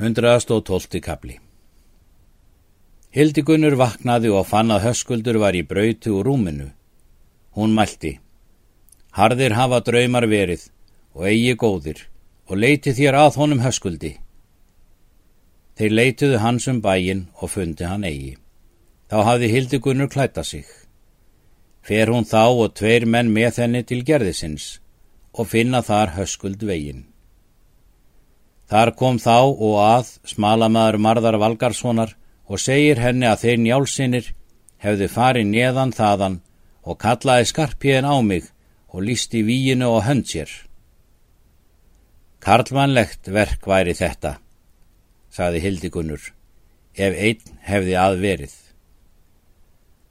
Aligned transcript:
112. 0.00 1.00
kapli 1.04 1.34
Hildigunnur 3.12 3.74
vaknaði 3.76 4.30
og 4.32 4.46
fann 4.48 4.72
að 4.72 4.86
höskuldur 4.86 5.36
var 5.42 5.52
í 5.52 5.60
brautu 5.68 6.14
úr 6.16 6.30
rúminu. 6.30 6.70
Hún 7.52 7.74
mælti. 7.76 8.14
Harðir 9.12 9.52
hafa 9.52 9.82
draumar 9.84 10.24
verið 10.24 10.64
og 11.12 11.28
eigi 11.28 11.52
góðir 11.60 12.00
og 12.48 12.56
leiti 12.56 12.96
þér 12.96 13.20
að 13.20 13.36
honum 13.42 13.60
höskuldi. 13.60 14.14
Þeir 15.76 15.96
leituðu 16.00 16.40
hans 16.40 16.68
um 16.72 16.80
bæin 16.80 17.26
og 17.36 17.52
fundi 17.52 17.84
hann 17.84 18.08
eigi. 18.08 18.38
Þá 19.12 19.18
hafði 19.28 19.52
Hildigunnur 19.52 20.08
klæta 20.08 20.42
sig. 20.42 20.64
Fer 21.84 22.08
hún 22.08 22.24
þá 22.24 22.48
og 22.48 22.74
tveir 22.80 23.04
menn 23.04 23.28
með 23.28 23.60
henni 23.60 23.84
til 23.84 24.00
gerðisins 24.08 24.78
og 25.36 25.52
finna 25.52 25.84
þar 25.84 26.16
höskuld 26.16 26.64
veginn. 26.64 27.11
Þar 28.72 28.94
kom 28.96 29.18
þá 29.20 29.36
og 29.52 29.74
að 29.84 30.10
smalamaður 30.30 30.96
Marðar 31.04 31.36
Valgarssonar 31.42 32.14
og 32.48 32.60
segir 32.62 33.02
henni 33.04 33.26
að 33.28 33.42
þeir 33.42 33.58
njálsinir 33.60 34.28
hefði 34.80 35.08
farið 35.12 35.50
neðan 35.50 35.92
þaðan 35.92 36.38
og 36.88 36.96
kallaði 37.02 37.50
skarpiðin 37.50 38.08
á 38.08 38.16
mig 38.24 38.46
og 38.88 39.04
lísti 39.04 39.42
víinu 39.44 39.90
og 39.92 40.06
hönd 40.06 40.24
sér. 40.30 40.48
Karlmannlegt 42.40 43.28
verk 43.28 43.68
væri 43.68 43.92
þetta, 43.92 44.38
saði 45.28 45.60
Hildigunnur, 45.66 46.24
ef 46.96 47.12
einn 47.28 47.60
hefði 47.68 47.98
aðverið. 48.00 48.56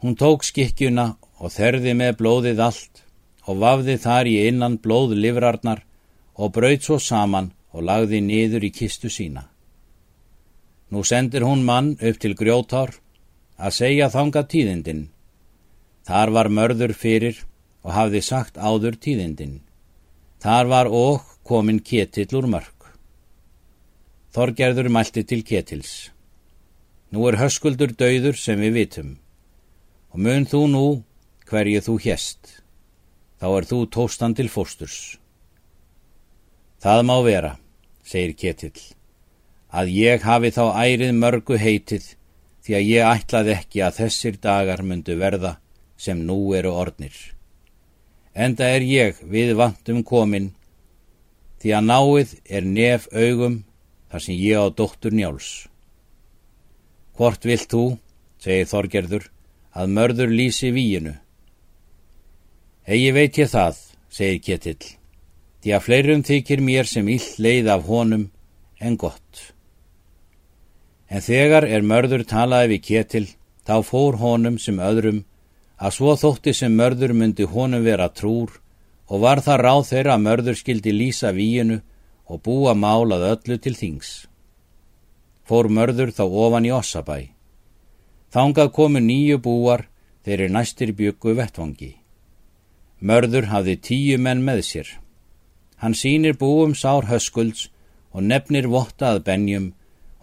Hún 0.00 0.16
tók 0.16 0.48
skikkjuna 0.48 1.10
og 1.44 1.52
þerði 1.52 1.92
með 2.00 2.16
blóðið 2.22 2.64
allt 2.70 3.04
og 3.44 3.60
vafði 3.60 4.00
þar 4.00 4.32
í 4.32 4.38
innan 4.48 4.80
blóð 4.80 5.12
livrarnar 5.20 5.84
og 6.40 6.56
braut 6.56 6.88
svo 6.88 6.96
saman 6.96 7.52
og 7.76 7.84
lagði 7.84 8.22
niður 8.24 8.64
í 8.64 8.72
kistu 8.72 9.10
sína. 9.12 9.44
Nú 10.88 11.02
sendir 11.04 11.44
hún 11.44 11.64
mann 11.66 11.96
upp 12.00 12.20
til 12.22 12.32
grjótár 12.38 12.94
að 13.60 13.76
segja 13.80 14.08
þanga 14.08 14.46
tíðindin. 14.48 15.02
Þar 16.08 16.32
var 16.36 16.48
mörður 16.48 16.94
fyrir 16.96 17.42
og 17.84 17.92
hafði 17.92 18.22
sagt 18.24 18.56
áður 18.56 18.96
tíðindin. 18.96 19.58
Þar 20.40 20.70
var 20.72 20.88
óg 20.88 21.26
komin 21.44 21.82
ketill 21.84 22.30
úr 22.38 22.48
mörg. 22.48 22.88
Þorgerður 24.32 24.88
mælti 24.92 25.26
til 25.28 25.42
ketils. 25.44 25.92
Nú 27.12 27.28
er 27.28 27.38
höskuldur 27.40 27.92
döður 27.92 28.38
sem 28.40 28.60
við 28.60 28.80
vitum. 28.80 29.12
Og 30.12 30.22
mun 30.22 30.48
þú 30.48 30.62
nú 30.72 30.86
hverju 31.50 31.84
þú 31.84 31.98
hjest. 32.06 32.40
Þá 33.36 33.46
er 33.52 33.68
þú 33.68 33.84
tóstan 33.92 34.34
til 34.36 34.48
fósturs. 34.48 35.18
Það 36.80 37.06
má 37.08 37.16
vera 37.24 37.56
segir 38.06 38.36
Ketill, 38.38 38.82
að 39.74 39.90
ég 39.90 40.22
hafi 40.22 40.52
þá 40.54 40.64
ærið 40.78 41.12
mörgu 41.18 41.58
heitið 41.58 42.12
því 42.64 42.76
að 42.78 42.90
ég 42.90 43.08
ætlaði 43.10 43.54
ekki 43.56 43.82
að 43.86 43.98
þessir 44.00 44.38
dagar 44.42 44.82
myndu 44.86 45.16
verða 45.18 45.56
sem 45.98 46.22
nú 46.28 46.38
eru 46.54 46.72
ornir. 46.74 47.14
Enda 48.34 48.68
er 48.68 48.84
ég 48.86 49.22
við 49.22 49.54
vantum 49.58 50.02
komin 50.06 50.52
því 51.62 51.72
að 51.78 51.88
náið 51.90 52.34
er 52.46 52.66
nef 52.68 53.08
augum 53.12 53.62
þar 54.10 54.26
sem 54.26 54.38
ég 54.38 54.60
á 54.60 54.66
dóttur 54.70 55.14
njáls. 55.14 55.66
Hvort 57.16 57.48
vilt 57.48 57.70
þú, 57.72 57.96
segir 58.38 58.68
Þorgerður, 58.70 59.30
að 59.72 59.94
mörður 59.96 60.34
lýsi 60.36 60.70
víinu? 60.70 61.16
Egi 62.86 63.10
veit 63.16 63.40
ég 63.40 63.50
það, 63.50 63.80
segir 64.12 64.42
Ketill 64.44 64.96
því 65.66 65.72
að 65.74 65.82
fleirum 65.82 66.20
þykir 66.22 66.60
mér 66.62 66.86
sem 66.86 67.08
ill 67.10 67.24
leið 67.42 67.68
af 67.74 67.88
honum 67.90 68.28
en 68.78 68.96
gott. 69.02 69.38
En 71.10 71.18
þegar 71.18 71.64
er 71.66 71.82
mörður 71.82 72.22
talaði 72.22 72.68
við 72.76 72.82
Ketil, 72.86 73.22
þá 73.66 73.82
fór 73.82 74.14
honum 74.20 74.60
sem 74.62 74.76
öðrum 74.78 75.24
að 75.82 75.96
svo 75.96 76.12
þótti 76.20 76.52
sem 76.54 76.76
mörður 76.78 77.16
myndi 77.18 77.48
honum 77.50 77.82
vera 77.82 78.06
trúr 78.14 78.52
og 79.10 79.24
var 79.24 79.42
það 79.42 79.58
ráð 79.66 79.82
þeirra 79.88 80.14
að 80.14 80.22
mörður 80.22 80.58
skildi 80.60 80.92
lýsa 80.94 81.32
víinu 81.34 81.80
og 82.30 82.44
búa 82.46 82.74
málað 82.78 83.24
öllu 83.32 83.56
til 83.58 83.74
þings. 83.74 84.10
Fór 85.42 85.66
mörður 85.66 86.12
þá 86.14 86.22
ofan 86.26 86.68
í 86.68 86.70
Ossabæ. 86.76 87.16
Þangað 88.30 88.70
komu 88.70 89.02
nýju 89.02 89.40
búar 89.42 89.88
þeir 90.22 90.44
er 90.46 90.54
næstir 90.54 90.94
byggu 90.94 91.34
vettvangi. 91.34 91.90
Mörður 93.02 93.50
hafði 93.50 93.76
tíu 93.82 94.22
menn 94.22 94.46
með 94.46 94.62
sér. 94.70 94.94
Hann 95.76 95.94
sínir 95.94 96.36
búum 96.40 96.74
sár 96.74 97.06
höskulds 97.10 97.68
og 98.12 98.24
nefnir 98.24 98.68
vottað 98.72 99.24
benjum 99.28 99.72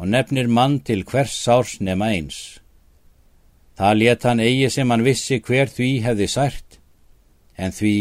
og 0.00 0.08
nefnir 0.08 0.48
mann 0.48 0.80
til 0.80 1.04
hvers 1.04 1.34
sárs 1.44 1.80
nema 1.80 2.08
eins. 2.16 2.38
Það 3.76 3.98
let 4.00 4.24
hann 4.28 4.40
eigi 4.40 4.70
sem 4.70 4.90
hann 4.90 5.04
vissi 5.04 5.38
hver 5.40 5.68
því 5.68 5.90
hefði 6.06 6.28
sært, 6.28 6.78
en 7.56 7.72
því 7.72 7.94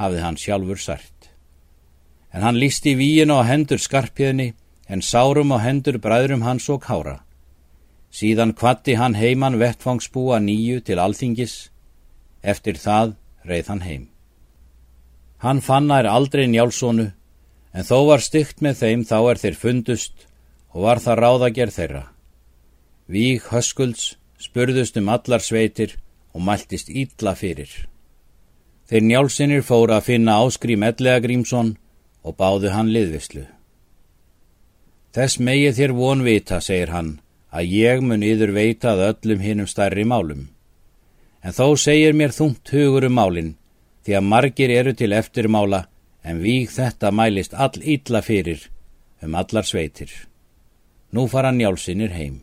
hafði 0.00 0.20
hann 0.24 0.38
sjálfur 0.40 0.80
sært. 0.80 1.30
En 2.32 2.44
hann 2.46 2.60
lísti 2.62 2.94
víin 2.94 3.32
á 3.34 3.42
hendur 3.48 3.80
skarpiðni, 3.80 4.52
en 4.88 5.02
sárum 5.02 5.52
á 5.54 5.58
hendur 5.62 5.98
bræðrum 5.98 6.44
hans 6.46 6.68
og 6.68 6.82
kára. 6.86 7.20
Síðan 8.10 8.54
kvatti 8.58 8.96
hann 8.98 9.14
heiman 9.14 9.58
vettfangsbúa 9.58 10.40
nýju 10.42 10.80
til 10.86 10.98
alþingis, 10.98 11.70
eftir 12.42 12.78
það 12.78 13.14
reið 13.46 13.70
hann 13.70 13.84
heim. 13.86 14.08
Hann 15.40 15.62
fannar 15.64 16.04
aldrei 16.04 16.44
njálsónu, 16.52 17.06
en 17.72 17.86
þó 17.88 17.98
var 18.10 18.20
stygt 18.20 18.60
með 18.60 18.82
þeim 18.82 19.04
þá 19.08 19.18
er 19.30 19.38
þeir 19.40 19.56
fundust 19.56 20.26
og 20.74 20.82
var 20.84 21.00
það 21.00 21.20
ráðagerð 21.24 21.76
þeirra. 21.78 22.02
Víg 23.08 23.46
höskulds 23.48 24.16
spurðust 24.40 24.98
um 25.00 25.08
allar 25.08 25.40
sveitir 25.40 25.96
og 26.34 26.44
mæltist 26.44 26.90
ítla 26.92 27.32
fyrir. 27.34 27.70
Þeir 28.90 29.06
njálsinir 29.06 29.64
fóra 29.64 29.96
að 29.96 30.10
finna 30.10 30.36
áskrím 30.44 30.84
Ellega 30.84 31.22
Grímsson 31.24 31.72
og 32.20 32.36
báðu 32.36 32.74
hann 32.74 32.92
liðvislu. 32.92 33.46
Þess 35.16 35.40
megið 35.40 35.76
þér 35.78 35.94
von 35.96 36.24
vita, 36.26 36.60
segir 36.60 36.92
hann, 36.92 37.14
að 37.50 37.72
ég 37.80 38.04
mun 38.04 38.22
yður 38.22 38.52
veitað 38.54 39.06
öllum 39.08 39.40
hinnum 39.40 39.70
stærri 39.70 40.04
málum. 40.04 40.50
En 41.42 41.56
þó 41.56 41.72
segir 41.80 42.12
mér 42.12 42.36
þungt 42.36 42.74
hugur 42.76 43.08
um 43.08 43.16
málinn 43.16 43.54
því 44.10 44.16
að 44.18 44.26
margir 44.26 44.70
eru 44.74 44.92
til 44.98 45.12
eftirmála 45.14 45.84
en 46.26 46.40
víg 46.42 46.72
þetta 46.74 47.12
mælist 47.14 47.52
all 47.54 47.78
ítla 47.78 48.18
fyrir 48.26 48.64
um 49.22 49.36
allar 49.38 49.62
sveitir. 49.62 50.10
Nú 51.14 51.28
fara 51.30 51.52
njálsinir 51.54 52.10
heim. 52.10 52.40